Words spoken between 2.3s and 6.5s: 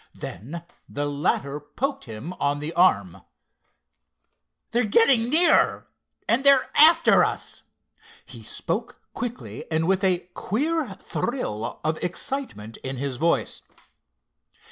on the arm. "They're getting nearer, and